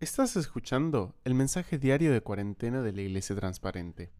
[0.00, 4.10] Estás escuchando el mensaje diario de cuarentena de la Iglesia Transparente.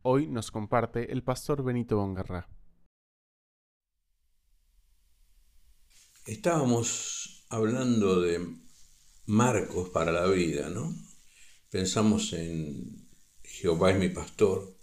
[0.00, 2.48] Hoy nos comparte el pastor Benito Bongarra.
[6.24, 8.48] Estábamos hablando de
[9.26, 10.90] marcos para la vida, ¿no?
[11.68, 13.06] Pensamos en
[13.42, 14.74] Jehová es mi pastor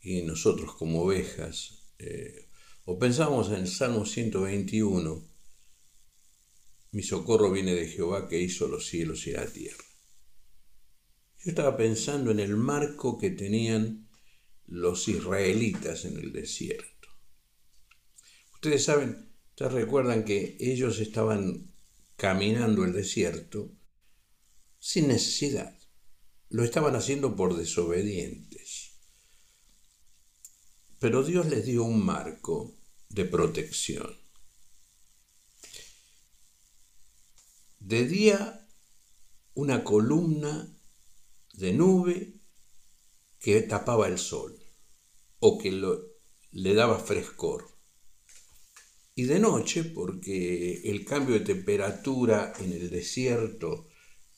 [0.00, 1.92] y nosotros como ovejas.
[1.98, 2.48] Eh,
[2.84, 5.31] o pensamos en el Salmo 121
[6.92, 9.84] mi socorro viene de Jehová que hizo los cielos y la tierra.
[11.42, 14.08] Yo estaba pensando en el marco que tenían
[14.66, 17.08] los israelitas en el desierto.
[18.54, 21.74] Ustedes saben, ustedes recuerdan que ellos estaban
[22.16, 23.72] caminando el desierto
[24.78, 25.76] sin necesidad.
[26.50, 29.00] Lo estaban haciendo por desobedientes.
[31.00, 32.76] Pero Dios les dio un marco
[33.08, 34.21] de protección.
[37.84, 38.64] De día
[39.54, 40.72] una columna
[41.54, 42.40] de nube
[43.40, 44.56] que tapaba el sol
[45.40, 45.72] o que
[46.52, 47.68] le daba frescor.
[49.16, 53.88] Y de noche, porque el cambio de temperatura en el desierto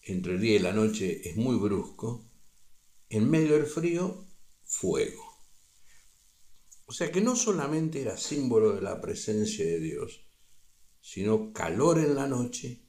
[0.00, 2.24] entre el día y la noche es muy brusco,
[3.10, 4.26] en medio del frío,
[4.64, 5.22] fuego.
[6.86, 10.24] O sea que no solamente era símbolo de la presencia de Dios,
[11.02, 12.83] sino calor en la noche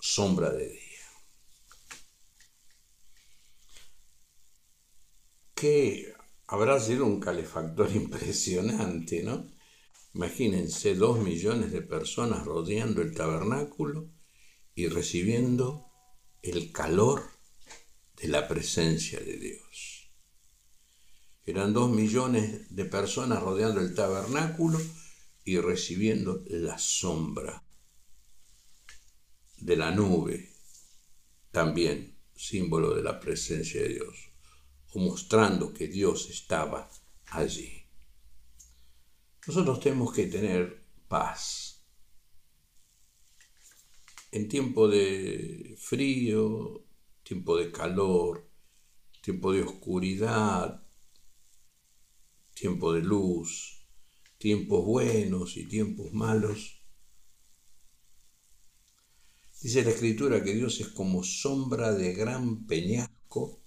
[0.00, 0.80] sombra de día.
[5.54, 6.14] Que
[6.46, 9.50] habrá sido un calefactor impresionante, ¿no?
[10.14, 14.10] Imagínense dos millones de personas rodeando el tabernáculo
[14.74, 15.86] y recibiendo
[16.42, 17.22] el calor
[18.16, 20.10] de la presencia de Dios.
[21.44, 24.80] Eran dos millones de personas rodeando el tabernáculo
[25.44, 27.64] y recibiendo la sombra
[29.60, 30.50] de la nube,
[31.50, 34.32] también símbolo de la presencia de Dios,
[34.92, 36.90] o mostrando que Dios estaba
[37.26, 37.84] allí.
[39.46, 41.84] Nosotros tenemos que tener paz.
[44.32, 46.84] En tiempo de frío,
[47.22, 48.48] tiempo de calor,
[49.20, 50.82] tiempo de oscuridad,
[52.54, 53.86] tiempo de luz,
[54.38, 56.79] tiempos buenos y tiempos malos,
[59.60, 63.62] Dice la escritura que Dios es como sombra de gran peñasco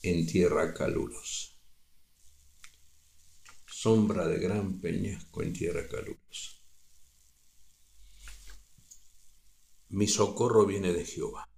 [0.00, 1.50] en tierra calurosa.
[3.66, 6.52] Sombra de gran peñasco en tierra calurosa.
[9.88, 11.48] Mi socorro viene de Jehová.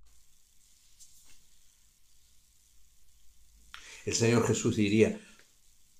[4.06, 5.20] El Señor Jesús diría,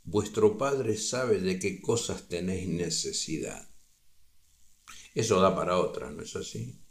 [0.05, 3.69] vuestro Padre sabe de qué cosas tenéis necesidad.
[5.15, 6.86] Eso da para otra, ¿no es así?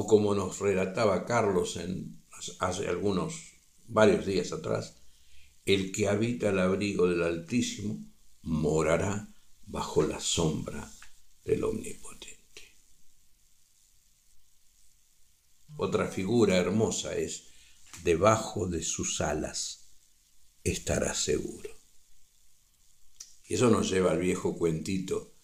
[0.00, 1.78] O como nos relataba Carlos
[2.58, 3.34] hace algunos,
[3.86, 4.96] varios días atrás,
[5.66, 8.02] el que habita el abrigo del Altísimo
[8.40, 9.28] morará
[9.66, 10.90] bajo la sombra
[11.44, 12.62] del Omnipotente.
[15.76, 17.48] Otra figura hermosa es,
[18.02, 19.90] debajo de sus alas
[20.64, 21.68] estará seguro.
[23.44, 25.34] Y eso nos lleva al viejo cuentito,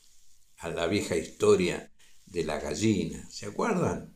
[0.56, 1.92] a la vieja historia
[2.24, 3.28] de la gallina.
[3.30, 4.15] ¿Se acuerdan?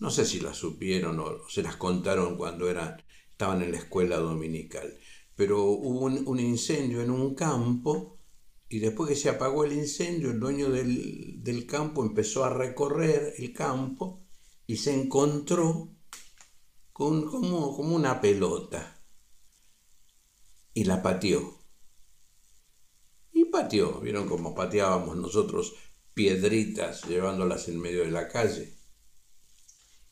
[0.00, 4.16] No sé si las supieron o se las contaron cuando eran, estaban en la escuela
[4.16, 4.98] dominical,
[5.36, 8.18] pero hubo un, incendio en un campo
[8.70, 13.52] y después que se apagó el incendio, el dueño del, campo empezó a recorrer el
[13.52, 14.22] campo
[14.66, 15.90] y se encontró
[16.92, 19.02] con como, como una pelota
[20.72, 21.58] y la pateó.
[23.32, 25.74] Y pateó, vieron cómo pateábamos nosotros
[26.14, 28.79] piedritas llevándolas en medio de la calle.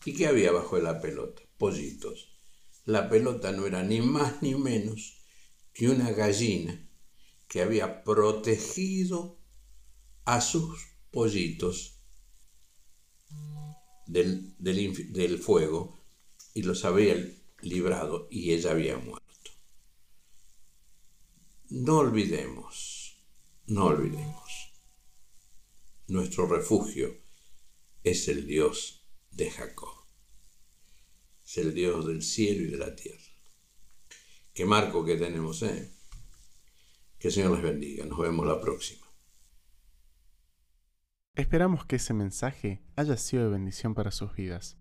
[0.09, 1.43] ¿Y qué había bajo de la pelota?
[1.59, 2.41] Pollitos.
[2.87, 5.19] La pelota no era ni más ni menos
[5.75, 6.89] que una gallina
[7.47, 9.39] que había protegido
[10.25, 10.79] a sus
[11.11, 12.01] pollitos
[14.07, 16.03] del, del fuego
[16.55, 17.15] y los había
[17.61, 19.51] librado y ella había muerto.
[21.69, 23.27] No olvidemos,
[23.67, 24.73] no olvidemos,
[26.07, 27.15] nuestro refugio
[28.05, 29.98] es el Dios de Jacob
[31.49, 33.25] es el Dios del cielo y de la tierra.
[34.53, 35.91] Qué marco que tenemos, ¿eh?
[37.19, 38.05] Que el Señor les bendiga.
[38.05, 39.07] Nos vemos la próxima.
[41.35, 44.77] Esperamos que ese mensaje haya sido de bendición para sus vidas.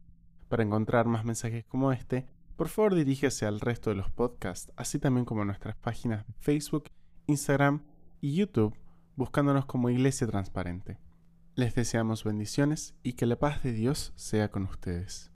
[0.50, 2.28] Para encontrar más mensajes como este,
[2.58, 6.34] por favor diríjase al resto de los podcasts, así también como a nuestras páginas de
[6.34, 6.90] Facebook,
[7.28, 7.86] Instagram
[8.20, 8.76] y YouTube,
[9.16, 11.00] buscándonos como Iglesia Transparente.
[11.56, 15.32] Les deseamos bendiciones y que la paz de Dios sea con ustedes.